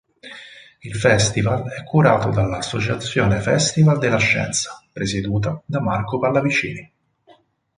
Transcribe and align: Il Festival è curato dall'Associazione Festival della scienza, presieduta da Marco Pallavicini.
Il 0.81 0.95
Festival 0.95 1.69
è 1.69 1.83
curato 1.83 2.31
dall'Associazione 2.31 3.39
Festival 3.39 3.99
della 3.99 4.17
scienza, 4.17 4.83
presieduta 4.91 5.61
da 5.63 5.79
Marco 5.79 6.17
Pallavicini. 6.17 6.91